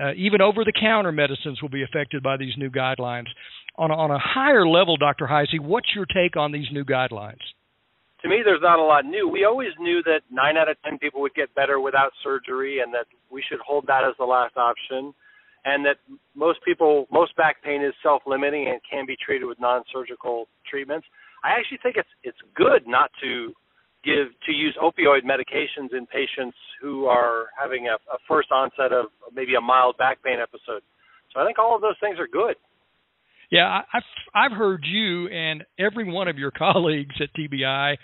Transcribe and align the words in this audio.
Uh, 0.00 0.12
even 0.14 0.40
over 0.40 0.64
the 0.64 0.72
counter 0.78 1.12
medicines 1.12 1.60
will 1.62 1.70
be 1.70 1.82
affected 1.82 2.22
by 2.22 2.36
these 2.36 2.52
new 2.56 2.70
guidelines. 2.70 3.26
On 3.76 3.90
a, 3.90 3.94
on 3.94 4.10
a 4.10 4.18
higher 4.18 4.66
level, 4.66 4.96
Dr. 4.96 5.26
Hisey, 5.26 5.60
what's 5.60 5.88
your 5.94 6.06
take 6.06 6.36
on 6.36 6.52
these 6.52 6.66
new 6.72 6.84
guidelines? 6.84 7.40
To 8.22 8.28
me, 8.28 8.40
there's 8.44 8.62
not 8.62 8.78
a 8.78 8.82
lot 8.82 9.04
new. 9.04 9.28
We 9.28 9.44
always 9.44 9.70
knew 9.78 10.02
that 10.04 10.20
nine 10.30 10.56
out 10.56 10.68
of 10.68 10.76
ten 10.84 10.98
people 10.98 11.20
would 11.20 11.34
get 11.34 11.54
better 11.54 11.80
without 11.80 12.12
surgery, 12.24 12.80
and 12.80 12.92
that 12.94 13.06
we 13.30 13.42
should 13.48 13.60
hold 13.60 13.86
that 13.86 14.02
as 14.04 14.14
the 14.18 14.24
last 14.24 14.56
option, 14.56 15.14
and 15.64 15.84
that 15.84 15.96
most 16.34 16.58
people, 16.64 17.06
most 17.12 17.36
back 17.36 17.62
pain 17.62 17.84
is 17.84 17.92
self-limiting 18.02 18.68
and 18.68 18.80
can 18.90 19.06
be 19.06 19.16
treated 19.24 19.46
with 19.46 19.60
non-surgical 19.60 20.48
treatments. 20.68 21.06
I 21.44 21.50
actually 21.58 21.78
think 21.82 21.96
it's 21.96 22.08
it's 22.24 22.38
good 22.54 22.86
not 22.86 23.10
to 23.22 23.52
give 24.06 24.30
to 24.46 24.52
use 24.52 24.78
opioid 24.80 25.26
medications 25.26 25.90
in 25.90 26.06
patients 26.06 26.56
who 26.80 27.06
are 27.06 27.46
having 27.58 27.88
a, 27.88 27.98
a 28.14 28.18
first 28.28 28.52
onset 28.52 28.92
of 28.92 29.06
maybe 29.34 29.54
a 29.56 29.60
mild 29.60 29.98
back 29.98 30.22
pain 30.22 30.38
episode. 30.40 30.82
So 31.34 31.40
I 31.40 31.44
think 31.44 31.58
all 31.58 31.74
of 31.74 31.82
those 31.82 31.98
things 32.00 32.18
are 32.18 32.28
good. 32.28 32.54
Yeah, 33.50 33.82
I've 33.92 34.02
I've 34.34 34.56
heard 34.56 34.84
you 34.84 35.28
and 35.28 35.64
every 35.78 36.10
one 36.10 36.28
of 36.28 36.38
your 36.38 36.50
colleagues 36.56 37.14
at 37.20 37.28
TBI 37.34 37.96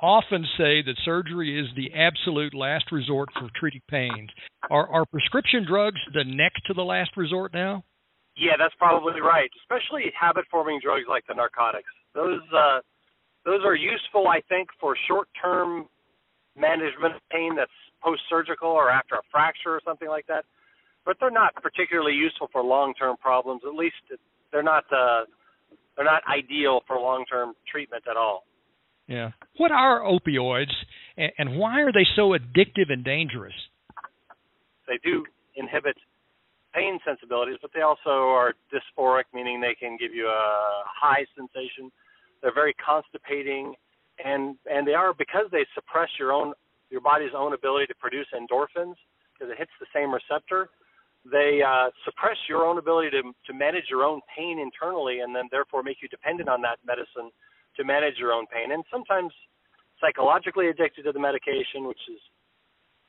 often 0.00 0.46
say 0.56 0.82
that 0.82 0.94
surgery 1.04 1.60
is 1.60 1.66
the 1.76 1.92
absolute 1.94 2.54
last 2.54 2.92
resort 2.92 3.28
for 3.34 3.48
treating 3.58 3.82
pain. 3.88 4.28
Are 4.70 4.88
are 4.88 5.04
prescription 5.06 5.66
drugs 5.68 6.00
the 6.14 6.24
next 6.24 6.66
to 6.66 6.74
the 6.74 6.82
last 6.82 7.16
resort 7.16 7.52
now? 7.52 7.84
Yeah, 8.36 8.56
that's 8.58 8.74
probably 8.78 9.20
right. 9.20 9.50
Especially 9.62 10.12
habit 10.18 10.44
forming 10.50 10.80
drugs 10.82 11.04
like 11.08 11.24
the 11.28 11.34
narcotics. 11.34 11.90
Those 12.14 12.40
uh 12.56 12.80
those 13.44 13.60
are 13.64 13.74
useful, 13.74 14.28
I 14.28 14.40
think, 14.48 14.68
for 14.80 14.96
short-term 15.08 15.88
management 16.56 17.16
of 17.16 17.20
pain 17.30 17.56
that's 17.56 17.70
post-surgical 18.02 18.68
or 18.68 18.90
after 18.90 19.14
a 19.16 19.22
fracture 19.30 19.70
or 19.70 19.80
something 19.84 20.08
like 20.08 20.26
that. 20.26 20.44
But 21.04 21.16
they're 21.20 21.30
not 21.30 21.54
particularly 21.54 22.12
useful 22.12 22.48
for 22.52 22.62
long-term 22.62 23.16
problems. 23.16 23.62
At 23.66 23.74
least 23.74 23.96
they're 24.52 24.62
not 24.62 24.84
uh, 24.92 25.24
they're 25.96 26.04
not 26.04 26.22
ideal 26.28 26.80
for 26.86 26.98
long-term 26.98 27.54
treatment 27.70 28.04
at 28.10 28.16
all. 28.16 28.44
Yeah. 29.06 29.30
What 29.56 29.72
are 29.72 30.02
opioids, 30.02 30.72
and 31.16 31.58
why 31.58 31.80
are 31.80 31.92
they 31.92 32.06
so 32.14 32.30
addictive 32.30 32.90
and 32.92 33.04
dangerous? 33.04 33.54
They 34.86 34.98
do 35.02 35.24
inhibit 35.56 35.96
pain 36.74 36.98
sensibilities, 37.04 37.56
but 37.60 37.72
they 37.74 37.80
also 37.80 38.10
are 38.10 38.54
dysphoric, 38.72 39.24
meaning 39.34 39.60
they 39.60 39.74
can 39.74 39.96
give 39.98 40.14
you 40.14 40.26
a 40.28 40.82
high 40.86 41.24
sensation 41.36 41.90
they're 42.42 42.54
very 42.54 42.74
constipating, 42.84 43.74
and 44.24 44.56
and 44.70 44.86
they 44.86 44.94
are 44.94 45.12
because 45.14 45.46
they 45.52 45.64
suppress 45.74 46.08
your 46.18 46.32
own 46.32 46.52
your 46.90 47.00
body's 47.00 47.34
own 47.36 47.54
ability 47.54 47.86
to 47.86 47.94
produce 47.94 48.26
endorphins 48.34 48.94
because 49.32 49.50
it 49.50 49.58
hits 49.58 49.70
the 49.80 49.86
same 49.94 50.12
receptor. 50.12 50.68
They 51.30 51.60
uh, 51.60 51.90
suppress 52.04 52.36
your 52.48 52.64
own 52.64 52.78
ability 52.78 53.10
to 53.10 53.22
to 53.22 53.52
manage 53.52 53.84
your 53.90 54.04
own 54.04 54.20
pain 54.36 54.58
internally, 54.58 55.20
and 55.20 55.34
then 55.34 55.44
therefore 55.50 55.82
make 55.82 55.98
you 56.02 56.08
dependent 56.08 56.48
on 56.48 56.60
that 56.62 56.78
medicine 56.84 57.30
to 57.76 57.84
manage 57.84 58.16
your 58.18 58.32
own 58.32 58.46
pain. 58.46 58.72
And 58.72 58.84
sometimes 58.90 59.32
psychologically 60.00 60.68
addicted 60.68 61.04
to 61.04 61.12
the 61.12 61.20
medication, 61.20 61.86
which 61.86 62.00
is 62.10 62.20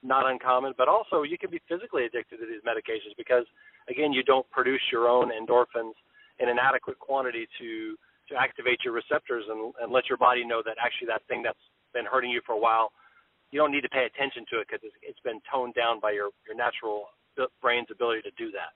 not 0.03 0.30
uncommon, 0.30 0.74
but 0.78 0.88
also 0.88 1.24
you 1.24 1.38
can 1.38 1.50
be 1.50 1.62
physically 1.69 2.06
addicted 2.06 2.38
to 2.38 2.46
these 2.46 2.62
medications 2.68 3.16
because 3.18 3.46
again 3.90 4.12
you 4.12 4.24
don't 4.24 4.50
produce 4.50 4.81
your 4.92 5.08
own 5.08 5.31
endorphins 5.31 5.94
in 6.40 6.50
an 6.50 6.58
adequate 6.59 7.00
quantity 7.00 7.48
to 7.59 7.96
to 8.31 8.40
activate 8.40 8.80
your 8.84 8.94
receptors 8.94 9.46
and, 9.47 9.74
and 9.81 9.92
let 9.92 10.08
your 10.09 10.18
body 10.18 10.44
know 10.44 10.64
that 10.66 10.80
actually 10.80 11.08
that 11.08 11.22
thing 11.28 11.44
that's 11.44 11.62
been 11.94 12.08
hurting 12.08 12.31
you 12.31 12.42
for 12.46 12.53
a 12.53 12.59
while, 12.59 12.92
you 13.52 13.59
don't 13.59 13.72
need 13.72 13.84
to 13.84 13.90
pay 13.92 14.08
attention 14.08 14.46
to 14.50 14.59
it 14.59 14.68
because 14.68 14.81
it's, 14.84 14.96
it's 15.03 15.19
been 15.24 15.40
toned 15.52 15.75
down 15.75 16.00
by 16.00 16.12
your 16.12 16.31
your 16.47 16.56
natural 16.56 17.12
brain's 17.62 17.88
ability 17.92 18.22
to 18.24 18.31
do 18.38 18.52
that. 18.52 18.72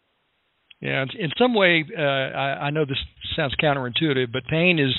Yeah, 0.82 1.06
in 1.18 1.32
some 1.38 1.56
way, 1.56 1.86
uh, 1.98 2.02
I, 2.02 2.68
I 2.68 2.70
know 2.70 2.84
this 2.84 3.00
sounds 3.36 3.56
counterintuitive, 3.62 4.32
but 4.32 4.44
pain 4.46 4.78
is 4.78 4.94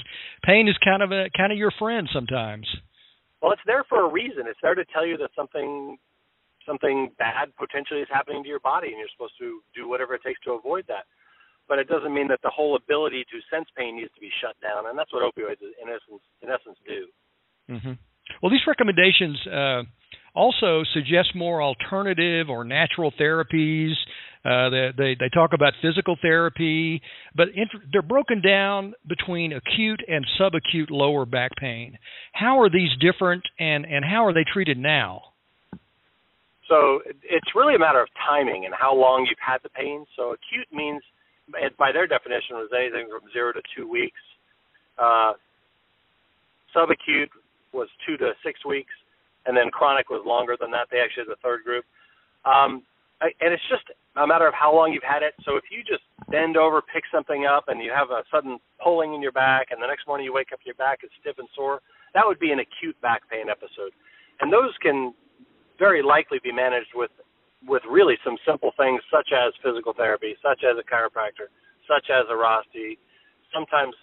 pain 0.45 0.69
is 0.69 0.77
kind 0.83 1.03
of 1.03 1.13
a 1.13 1.29
kind 1.37 1.53
of 1.53 1.59
your 1.59 1.73
friend 1.79 2.09
sometimes. 2.13 2.67
Well, 3.43 3.53
it's 3.53 3.63
there 3.67 3.85
for 3.89 4.09
a 4.09 4.11
reason. 4.11 4.49
It's 4.49 4.59
there 4.63 4.75
to 4.75 4.85
tell 4.93 5.07
you 5.07 5.17
that 5.19 5.31
something 5.37 5.99
something 6.67 7.13
bad 7.19 7.53
potentially 7.59 8.01
is 8.01 8.09
happening 8.11 8.43
to 8.43 8.49
your 8.49 8.61
body, 8.61 8.89
and 8.89 8.99
you're 8.99 9.13
supposed 9.15 9.39
to 9.39 9.61
do 9.77 9.89
whatever 9.89 10.15
it 10.15 10.23
takes 10.25 10.41
to 10.41 10.53
avoid 10.53 10.85
that 10.89 11.05
but 11.69 11.79
it 11.79 11.89
doesn't 11.89 12.15
mean 12.15 12.29
that 12.29 12.41
the 12.43 12.51
whole 12.51 12.77
ability 12.77 13.25
to 13.31 13.37
sense 13.55 13.67
pain 13.77 13.97
needs 13.97 14.13
to 14.15 14.21
be 14.21 14.31
shut 14.41 14.57
down, 14.63 14.87
and 14.89 14.99
that's 14.99 15.13
what 15.13 15.23
opioids 15.23 15.61
in 15.61 15.89
essence 15.89 16.23
in 16.43 16.49
essence 16.49 16.79
do. 16.87 17.07
Mm-hmm. 17.73 17.93
Well, 18.43 18.51
these 18.51 18.67
recommendations 18.67 19.39
uh, 19.47 19.83
also 20.35 20.83
suggest 20.93 21.35
more 21.35 21.63
alternative 21.63 22.51
or 22.51 22.65
natural 22.65 23.13
therapies. 23.19 23.93
Uh, 24.45 24.71
they, 24.71 24.91
they, 24.97 25.17
they 25.19 25.29
talk 25.35 25.51
about 25.55 25.73
physical 25.83 26.17
therapy, 26.23 27.03
but 27.35 27.49
they're 27.93 28.03
broken 28.03 28.41
down 28.41 28.95
between 29.09 29.53
acute 29.53 30.01
and 30.07 30.25
subacute 30.39 30.91
lower 30.91 31.27
back 31.27 31.51
pain. 31.59 31.99
How 32.33 32.61
are 32.61 32.71
these 32.71 32.91
different, 33.01 33.43
and 33.59 33.85
and 33.85 34.05
how 34.05 34.25
are 34.27 34.33
they 34.33 34.45
treated 34.53 34.79
now? 34.79 35.23
So 36.69 37.01
it's 37.07 37.55
really 37.55 37.75
a 37.75 37.79
matter 37.79 38.01
of 38.01 38.09
timing 38.29 38.65
and 38.65 38.75
how 38.75 38.95
long 38.95 39.27
you've 39.29 39.39
had 39.45 39.59
the 39.63 39.69
pain. 39.69 40.05
So 40.17 40.35
acute 40.35 40.67
means 40.73 41.03
by 41.79 41.93
their 41.93 42.07
definition, 42.07 42.57
was 42.57 42.71
anything 42.77 43.09
from 43.11 43.31
zero 43.33 43.53
to 43.53 43.63
two 43.77 43.89
weeks. 43.89 44.21
Uh, 44.99 45.33
subacute 46.75 47.31
was 47.73 47.89
two 48.07 48.17
to 48.17 48.33
six 48.45 48.65
weeks, 48.65 48.93
and 49.47 49.57
then 49.57 49.71
chronic 49.71 50.11
was 50.11 50.23
longer 50.27 50.57
than 50.59 50.71
that. 50.73 50.89
They 50.91 50.99
actually 50.99 51.25
had 51.29 51.33
the 51.37 51.43
third 51.43 51.65
group. 51.65 51.85
Um, 52.45 52.83
and 53.21 53.53
it's 53.53 53.63
just 53.71 53.85
a 54.17 54.27
matter 54.27 54.47
of 54.47 54.55
how 54.55 54.75
long 54.75 54.93
you've 54.93 55.07
had 55.07 55.23
it. 55.23 55.35
So 55.45 55.57
if 55.57 55.65
you 55.71 55.81
just 55.81 56.05
bend 56.31 56.57
over, 56.57 56.83
pick 56.83 57.05
something 57.13 57.47
up, 57.47 57.69
and 57.69 57.81
you 57.81 57.93
have 57.95 58.11
a 58.11 58.23
sudden 58.31 58.59
pulling 58.83 59.15
in 59.15 59.23
your 59.23 59.33
back, 59.33 59.69
and 59.71 59.81
the 59.81 59.87
next 59.87 60.07
morning 60.07 60.27
you 60.27 60.35
wake 60.35 60.53
up, 60.53 60.61
your 60.65 60.75
back 60.75 61.01
is 61.03 61.11
stiff 61.21 61.39
and 61.39 61.49
sore, 61.55 61.81
that 62.15 62.23
would 62.27 62.39
be 62.39 62.53
an 62.53 62.61
acute 62.61 62.99
back 63.01 63.23
pain 63.31 63.49
episode. 63.49 63.93
And 64.41 64.53
those 64.53 64.73
can 64.83 65.15
very 65.79 66.03
likely 66.03 66.39
be 66.43 66.53
managed 66.53 66.93
with 66.95 67.11
with 67.67 67.83
really 67.91 68.15
some 68.25 68.37
simple 68.47 68.73
things 68.77 69.01
such 69.11 69.31
as 69.35 69.53
physical 69.63 69.93
therapy, 69.93 70.35
such 70.43 70.63
as 70.63 70.79
a 70.79 70.85
chiropractor, 70.87 71.51
such 71.87 72.11
as 72.11 72.25
a 72.31 72.37
Rosti, 72.37 72.99
sometimes 73.53 73.95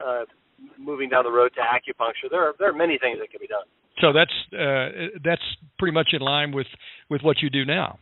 uh, 0.00 0.24
moving 0.78 1.08
down 1.08 1.24
the 1.24 1.30
road 1.30 1.52
to 1.54 1.60
acupuncture. 1.60 2.30
There 2.30 2.42
are 2.42 2.54
there 2.58 2.70
are 2.70 2.76
many 2.76 2.98
things 2.98 3.18
that 3.20 3.30
can 3.30 3.40
be 3.40 3.48
done. 3.48 3.68
So 4.00 4.12
that's 4.12 4.32
uh, 4.52 5.18
that's 5.24 5.44
pretty 5.78 5.92
much 5.92 6.10
in 6.12 6.20
line 6.20 6.52
with 6.52 6.68
with 7.10 7.22
what 7.22 7.42
you 7.42 7.50
do 7.50 7.64
now. 7.64 7.98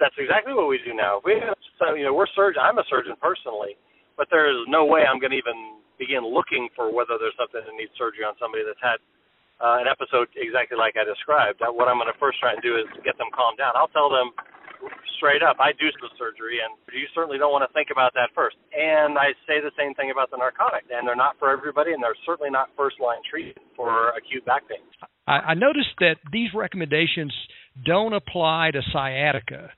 That's 0.00 0.14
exactly 0.18 0.54
what 0.54 0.66
we 0.66 0.78
do 0.82 0.94
now. 0.94 1.22
We 1.24 1.38
have, 1.38 1.54
so, 1.78 1.94
you 1.94 2.04
know 2.04 2.14
we're 2.14 2.30
surgeon. 2.34 2.62
I'm 2.62 2.78
a 2.78 2.86
surgeon 2.90 3.14
personally, 3.20 3.78
but 4.16 4.26
there 4.30 4.50
is 4.50 4.66
no 4.66 4.84
way 4.84 5.02
I'm 5.06 5.20
going 5.20 5.30
to 5.30 5.38
even 5.38 5.78
begin 5.98 6.26
looking 6.26 6.68
for 6.74 6.90
whether 6.90 7.14
there's 7.18 7.36
something 7.38 7.62
that 7.62 7.74
needs 7.78 7.94
surgery 7.94 8.26
on 8.26 8.34
somebody 8.42 8.66
that's 8.66 8.82
had 8.82 8.98
uh, 9.62 9.82
an 9.82 9.86
episode 9.86 10.28
exactly 10.34 10.78
like 10.78 10.98
I 10.98 11.04
described. 11.06 11.62
Uh, 11.62 11.70
what 11.70 11.86
I'm 11.86 11.98
going 11.98 12.10
to 12.10 12.18
first 12.18 12.38
try 12.42 12.52
and 12.52 12.62
do 12.62 12.74
is 12.78 12.86
get 13.06 13.18
them 13.18 13.30
calmed 13.34 13.58
down. 13.58 13.74
I'll 13.78 13.92
tell 13.92 14.10
them 14.10 14.34
straight 15.16 15.42
up, 15.42 15.56
I 15.60 15.72
do 15.72 15.88
some 15.96 16.10
surgery, 16.18 16.60
and 16.60 16.74
you 16.92 17.06
certainly 17.14 17.38
don't 17.38 17.52
want 17.52 17.64
to 17.64 17.72
think 17.72 17.88
about 17.90 18.12
that 18.14 18.30
first. 18.34 18.56
And 18.74 19.16
I 19.16 19.32
say 19.46 19.62
the 19.62 19.72
same 19.78 19.94
thing 19.94 20.10
about 20.10 20.30
the 20.30 20.36
narcotic, 20.36 20.84
and 20.90 21.06
they're 21.06 21.16
not 21.16 21.38
for 21.38 21.50
everybody, 21.50 21.92
and 21.92 22.02
they're 22.02 22.18
certainly 22.26 22.50
not 22.50 22.68
first 22.76 23.00
line 23.00 23.22
treatment 23.28 23.64
for 23.76 24.10
acute 24.12 24.44
back 24.44 24.68
pain. 24.68 24.84
I, 25.26 25.52
I 25.52 25.54
noticed 25.54 25.96
that 26.00 26.16
these 26.32 26.50
recommendations 26.54 27.32
don't 27.84 28.12
apply 28.12 28.70
to 28.72 28.82
sciatica. 28.92 29.70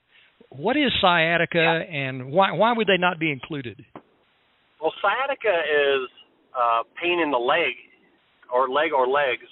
What 0.50 0.76
is 0.76 0.90
sciatica, 1.00 1.86
yeah. 1.86 1.96
and 1.96 2.30
why 2.30 2.52
why 2.52 2.72
would 2.72 2.86
they 2.86 2.98
not 2.98 3.18
be 3.18 3.30
included? 3.30 3.84
Well, 4.80 4.92
sciatica 5.02 5.54
is 5.66 6.08
uh, 6.54 6.82
pain 7.00 7.20
in 7.20 7.30
the 7.30 7.38
leg, 7.38 7.74
or 8.52 8.68
leg 8.68 8.92
or 8.92 9.06
legs, 9.08 9.46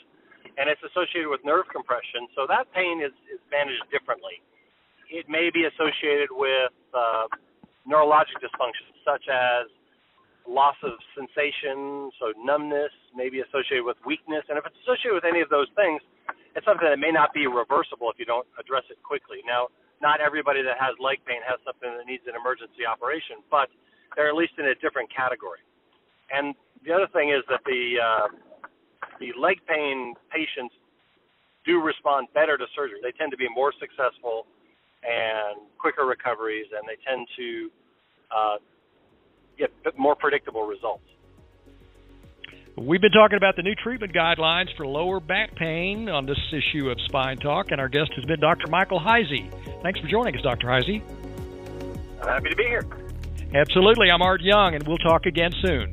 and 0.57 0.71
it's 0.71 0.83
associated 0.85 1.29
with 1.29 1.43
nerve 1.45 1.67
compression. 1.73 2.29
So 2.35 2.47
that 2.49 2.71
pain 2.73 3.03
is, 3.03 3.13
is 3.31 3.41
managed 3.51 3.85
differently. 3.91 4.39
It 5.11 5.29
may 5.29 5.51
be 5.53 5.67
associated 5.69 6.33
with 6.33 6.75
uh, 6.95 7.27
neurologic 7.85 8.41
dysfunction, 8.41 8.89
such 9.05 9.29
as 9.29 9.69
loss 10.45 10.77
of 10.85 10.93
sensation, 11.17 12.13
so 12.21 12.33
numbness, 12.37 12.93
may 13.17 13.29
be 13.33 13.41
associated 13.41 13.85
with 13.85 13.97
weakness. 14.05 14.45
And 14.49 14.61
if 14.61 14.65
it's 14.69 14.77
associated 14.85 15.17
with 15.17 15.29
any 15.29 15.41
of 15.41 15.49
those 15.49 15.69
things, 15.77 16.01
it's 16.55 16.65
something 16.69 16.87
that 16.87 17.01
may 17.01 17.11
not 17.11 17.33
be 17.33 17.49
reversible 17.49 18.13
if 18.13 18.21
you 18.21 18.29
don't 18.29 18.47
address 18.61 18.85
it 18.93 19.01
quickly. 19.03 19.41
Now, 19.43 19.73
not 20.05 20.21
everybody 20.21 20.61
that 20.63 20.77
has 20.77 20.95
leg 21.01 21.25
pain 21.25 21.41
has 21.49 21.59
something 21.65 21.89
that 21.89 22.05
needs 22.05 22.23
an 22.29 22.37
emergency 22.37 22.85
operation, 22.85 23.41
but 23.51 23.73
they're 24.15 24.29
at 24.29 24.37
least 24.37 24.55
in 24.61 24.69
a 24.69 24.77
different 24.79 25.09
category. 25.09 25.65
And 26.31 26.55
the 26.85 26.93
other 26.93 27.09
thing 27.11 27.33
is 27.33 27.43
that 27.49 27.65
the 27.65 27.83
uh, 27.99 28.29
the 29.21 29.33
leg 29.41 29.59
pain 29.69 30.15
patients 30.31 30.75
do 31.67 31.81
respond 31.81 32.29
better 32.35 32.57
to 32.57 32.65
surgery. 32.77 32.99
They 33.03 33.13
tend 33.13 33.31
to 33.31 33.37
be 33.37 33.49
more 33.55 33.73
successful 33.81 34.47
and 35.03 35.61
quicker 35.79 36.05
recoveries, 36.05 36.67
and 36.77 36.87
they 36.89 36.97
tend 37.07 37.27
to 37.37 37.71
uh, 38.35 38.57
get 39.59 39.71
more 39.99 40.15
predictable 40.15 40.67
results. 40.67 41.05
We've 42.77 43.01
been 43.01 43.13
talking 43.13 43.37
about 43.37 43.55
the 43.55 43.63
new 43.63 43.75
treatment 43.77 44.13
guidelines 44.13 44.75
for 44.77 44.85
lower 44.85 45.21
back 45.21 45.55
pain 45.55 46.09
on 46.09 46.27
this 46.27 46.41
issue 46.51 46.91
of 46.91 46.99
Spine 47.03 47.37
Talk, 47.37 47.71
and 47.71 47.81
our 47.81 47.89
guest 47.89 48.11
has 48.17 48.25
been 48.25 48.41
Dr. 48.41 48.67
Michael 48.69 48.99
Hisey. 48.99 49.49
Thanks 49.83 50.01
for 50.01 50.09
joining 50.09 50.35
us, 50.35 50.43
Dr. 50.43 50.67
Hisey. 50.67 51.01
I'm 52.21 52.29
happy 52.29 52.51
to 52.51 52.57
be 52.57 52.65
here. 52.65 52.85
Absolutely. 53.55 54.11
I'm 54.11 54.23
Art 54.23 54.41
Young, 54.41 54.75
and 54.75 54.83
we'll 54.89 54.99
talk 54.99 55.27
again 55.27 55.53
soon. 55.65 55.93